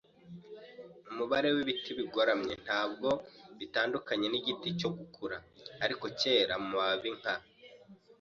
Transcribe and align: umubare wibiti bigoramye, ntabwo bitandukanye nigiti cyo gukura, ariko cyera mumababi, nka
umubare 1.11 1.47
wibiti 1.55 1.91
bigoramye, 1.99 2.53
ntabwo 2.65 3.09
bitandukanye 3.59 4.27
nigiti 4.29 4.67
cyo 4.79 4.89
gukura, 4.97 5.37
ariko 5.83 6.05
cyera 6.19 6.53
mumababi, 6.61 7.09
nka 7.19 7.35